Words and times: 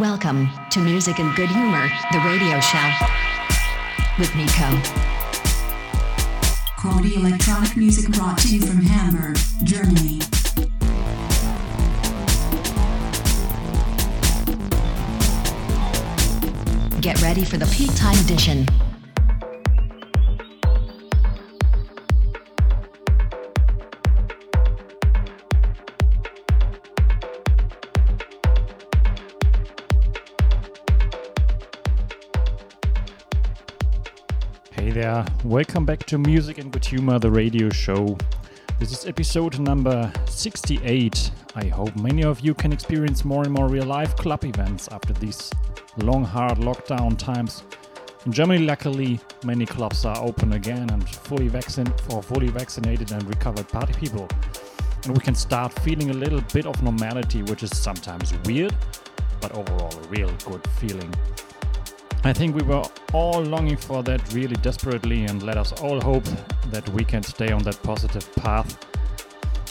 Welcome 0.00 0.48
to 0.70 0.80
Music 0.80 1.20
and 1.20 1.32
Good 1.36 1.48
Humor, 1.50 1.88
the 2.10 2.18
radio 2.26 2.58
show 2.58 2.90
with 4.18 4.34
Nico. 4.34 4.76
Quality 6.76 7.14
electronic 7.14 7.76
music 7.76 8.10
brought 8.10 8.36
to 8.38 8.48
you 8.48 8.66
from 8.66 8.82
Hamburg, 8.82 9.38
Germany. 9.62 10.18
Get 17.00 17.22
ready 17.22 17.44
for 17.44 17.56
the 17.56 17.72
peak 17.72 17.94
time 17.94 18.18
edition. 18.18 18.66
Welcome 35.44 35.84
back 35.84 36.04
to 36.06 36.18
Music 36.18 36.58
and 36.58 36.72
Good 36.72 36.84
Humor, 36.86 37.20
the 37.20 37.30
radio 37.30 37.70
show. 37.70 38.18
This 38.80 38.90
is 38.90 39.06
episode 39.06 39.60
number 39.60 40.12
68. 40.26 41.30
I 41.54 41.66
hope 41.66 41.94
many 41.94 42.24
of 42.24 42.40
you 42.40 42.52
can 42.52 42.72
experience 42.72 43.24
more 43.24 43.44
and 43.44 43.52
more 43.52 43.68
real 43.68 43.84
life 43.84 44.16
club 44.16 44.44
events 44.44 44.88
after 44.90 45.12
these 45.12 45.52
long, 45.98 46.24
hard 46.24 46.58
lockdown 46.58 47.16
times. 47.16 47.62
In 48.26 48.32
Germany, 48.32 48.64
luckily, 48.64 49.20
many 49.44 49.66
clubs 49.66 50.04
are 50.04 50.18
open 50.18 50.54
again 50.54 50.90
and 50.90 51.08
fully 51.08 51.46
vaccinated 51.46 52.00
for 52.00 52.20
fully 52.20 52.48
vaccinated 52.48 53.12
and 53.12 53.22
recovered 53.28 53.68
party 53.68 53.92
people. 53.92 54.26
And 55.04 55.16
we 55.16 55.22
can 55.22 55.36
start 55.36 55.72
feeling 55.80 56.10
a 56.10 56.14
little 56.14 56.40
bit 56.52 56.66
of 56.66 56.82
normality, 56.82 57.42
which 57.42 57.62
is 57.62 57.76
sometimes 57.76 58.34
weird, 58.46 58.74
but 59.40 59.52
overall 59.52 59.94
a 59.96 60.08
real 60.08 60.34
good 60.44 60.66
feeling. 60.78 61.14
I 62.26 62.32
think 62.32 62.56
we 62.56 62.62
were 62.62 62.82
all 63.12 63.42
longing 63.42 63.76
for 63.76 64.02
that 64.04 64.32
really 64.32 64.56
desperately, 64.56 65.24
and 65.24 65.42
let 65.42 65.58
us 65.58 65.72
all 65.82 66.00
hope 66.00 66.24
that 66.70 66.88
we 66.88 67.04
can 67.04 67.22
stay 67.22 67.52
on 67.52 67.62
that 67.64 67.82
positive 67.82 68.34
path. 68.36 68.78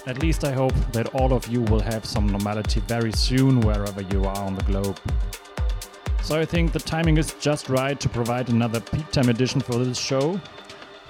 At 0.05 0.21
least 0.21 0.43
I 0.43 0.51
hope 0.51 0.75
that 0.91 1.15
all 1.15 1.33
of 1.33 1.47
you 1.47 1.63
will 1.63 1.79
have 1.79 2.05
some 2.05 2.27
normality 2.27 2.79
very 2.81 3.11
soon 3.11 3.59
wherever 3.61 4.03
you 4.03 4.25
are 4.25 4.37
on 4.37 4.53
the 4.53 4.63
globe. 4.65 4.99
So 6.21 6.39
I 6.39 6.45
think 6.45 6.73
the 6.73 6.79
timing 6.79 7.17
is 7.17 7.33
just 7.41 7.69
right 7.69 7.99
to 7.99 8.07
provide 8.07 8.49
another 8.49 8.81
peak 8.81 9.09
time 9.09 9.29
edition 9.29 9.59
for 9.59 9.83
this 9.83 9.97
show. 9.97 10.39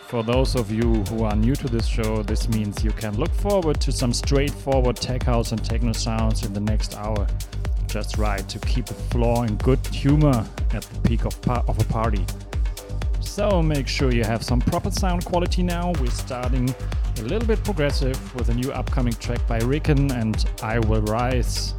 For 0.08 0.24
those 0.24 0.56
of 0.56 0.72
you 0.72 1.04
who 1.10 1.26
are 1.26 1.36
new 1.36 1.56
to 1.56 1.68
this 1.68 1.86
show, 1.86 2.24
this 2.24 2.48
means 2.48 2.86
you 2.86 2.92
can 2.92 3.18
look 3.18 3.32
forward 3.32 3.82
to 3.82 3.92
some 3.92 4.14
straightforward 4.14 4.96
tech 4.96 5.24
house 5.24 5.52
and 5.52 5.62
techno 5.62 5.92
sounds 5.92 6.46
in 6.46 6.54
the 6.54 6.62
next 6.62 6.96
hour 6.96 7.28
just 7.94 8.18
right 8.18 8.50
to 8.50 8.58
keep 8.58 8.88
the 8.88 8.94
floor 8.96 9.46
in 9.46 9.56
good 9.58 9.86
humor 9.86 10.44
at 10.74 10.82
the 10.82 11.00
peak 11.08 11.26
of, 11.26 11.48
of 11.48 11.80
a 11.80 11.84
party. 11.94 12.26
So 13.20 13.62
make 13.62 13.88
sure 13.88 14.12
you 14.12 14.24
have 14.24 14.42
some 14.42 14.60
proper 14.62 14.90
sound 14.90 15.26
quality 15.26 15.62
now. 15.62 15.94
We're 16.02 16.10
starting 16.10 16.74
a 17.20 17.22
little 17.22 17.48
bit 17.48 17.64
progressive 17.64 18.18
with 18.34 18.50
a 18.50 18.54
new 18.56 18.72
upcoming 18.72 19.14
track 19.14 19.48
by 19.48 19.60
Ricken, 19.60 20.12
and 20.12 20.44
I 20.64 20.80
will 20.80 21.04
rise 21.04 21.76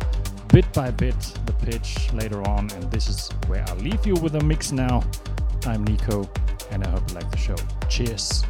bit 0.53 0.73
by 0.73 0.93
bit 0.93 1.19
the 1.47 1.53
pitch 1.53 2.13
later 2.13 2.41
on. 2.49 2.71
And 2.71 2.85
this 2.93 3.09
is 3.09 3.29
where 3.49 3.65
I'll 3.67 3.77
leave 3.79 4.07
you 4.07 4.15
with 4.15 4.37
a 4.37 4.45
mix 4.45 4.71
now. 4.71 5.03
I'm 5.67 5.83
Nico, 5.83 6.31
and 6.71 6.85
I 6.85 6.91
hope 6.91 7.09
you 7.09 7.17
like 7.17 7.31
the 7.33 7.39
show. 7.39 7.57
Cheers. 7.89 8.45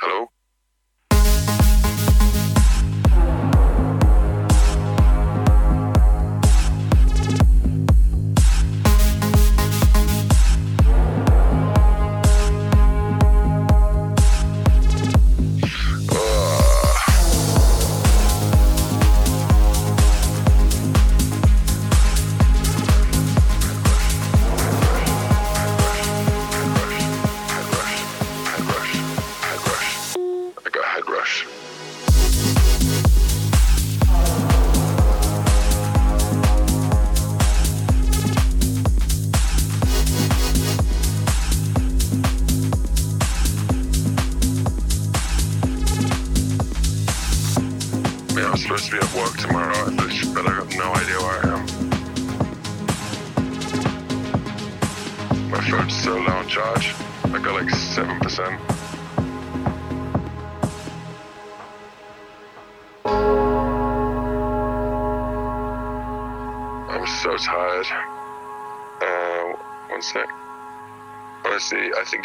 Hello? 0.00 0.29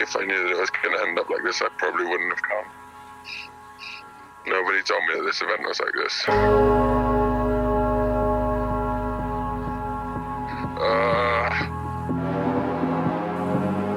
if 0.06 0.16
I 0.16 0.24
knew 0.24 0.44
that 0.44 0.52
it 0.52 0.58
was 0.60 0.70
going 0.70 0.96
to 0.96 1.02
end 1.08 1.18
up 1.18 1.28
like 1.32 1.44
this, 1.44 1.64
I 1.64 1.70
probably 1.80 2.06
wouldn't 2.06 2.32
have 2.32 2.42
come. 2.44 2.66
Nobody 4.46 4.84
told 4.84 5.04
me 5.08 5.16
that 5.16 5.24
this 5.24 5.42
event 5.42 5.62
was 5.68 5.80
like 5.80 5.94
this. 5.96 6.26
Uh, 10.78 11.50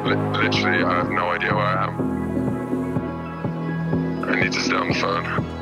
li- 0.06 0.16
literally, 0.40 0.82
I 0.82 0.96
have 0.96 1.10
no 1.10 1.28
idea 1.28 1.54
where 1.54 1.66
I 1.66 1.84
am. 1.88 1.94
I 4.24 4.40
need 4.40 4.52
to 4.52 4.60
stay 4.60 4.76
on 4.76 4.88
the 4.88 4.94
phone. 4.94 5.57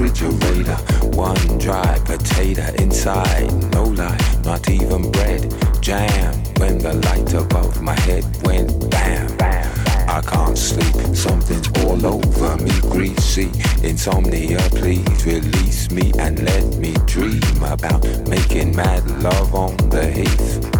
Refrigerator. 0.00 0.76
One 1.16 1.58
dry 1.58 1.98
potato 2.04 2.66
inside, 2.82 3.52
no 3.72 3.84
lie, 3.84 4.18
not 4.44 4.68
even 4.68 5.10
bread. 5.10 5.42
Jam 5.80 6.34
when 6.58 6.78
the 6.78 6.94
light 6.94 7.32
above 7.34 7.82
my 7.82 7.98
head 8.00 8.24
went 8.44 8.90
bam. 8.90 9.36
bam. 9.36 9.68
I 10.08 10.20
can't 10.22 10.58
sleep, 10.58 11.14
something's 11.14 11.68
all 11.84 12.04
over 12.04 12.56
me, 12.56 12.72
greasy. 12.80 13.50
Insomnia, 13.86 14.58
please 14.70 15.26
release 15.26 15.90
me 15.90 16.12
and 16.18 16.42
let 16.42 16.64
me 16.76 16.94
dream 17.06 17.62
about 17.62 18.04
making 18.28 18.74
mad 18.74 19.08
love 19.22 19.54
on 19.54 19.76
the 19.90 20.06
heath 20.10 20.79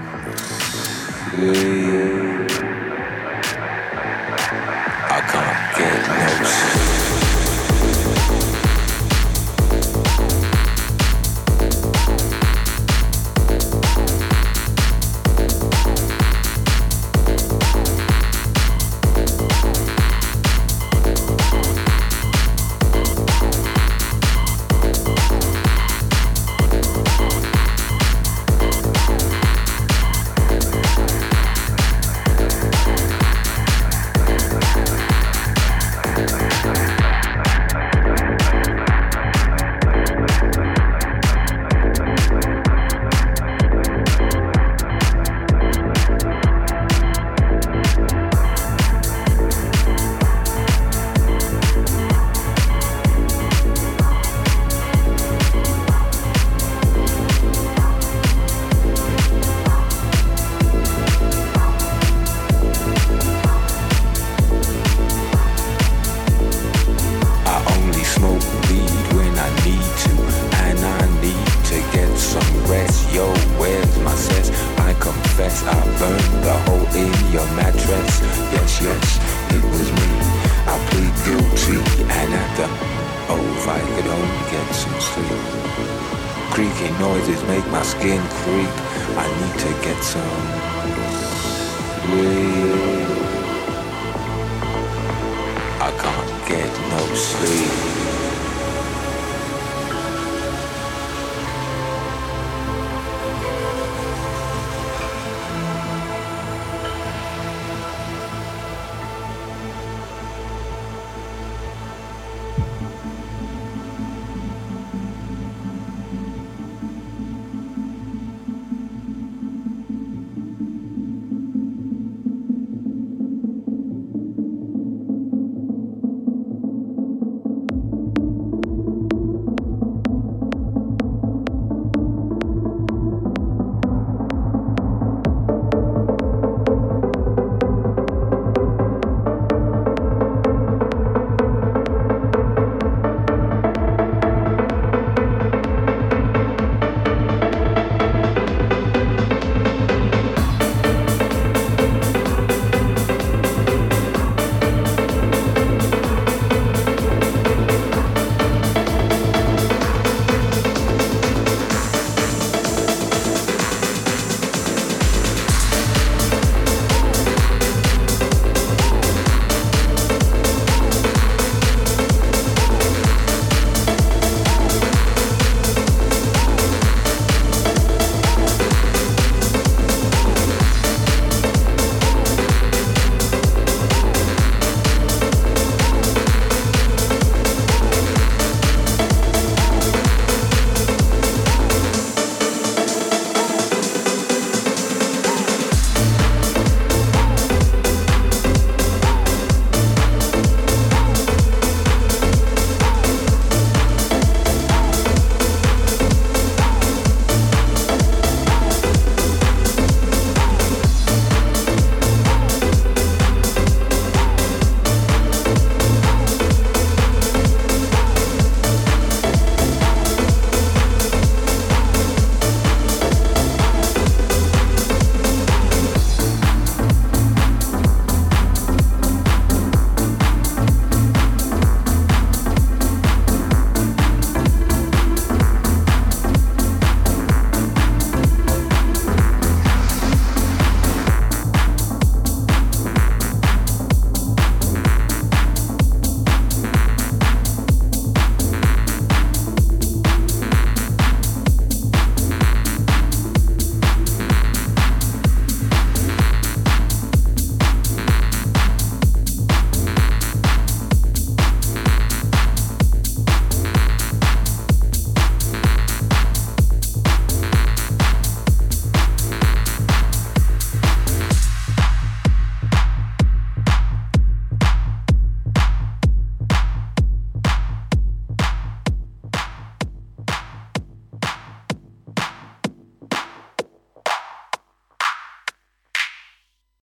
I 1.43 2.30